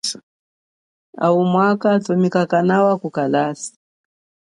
Au 1.17 1.45
mwa 1.45 1.69
kanthumika 1.81 2.41
kanawa 2.51 2.93
kukalasa. 3.01 3.73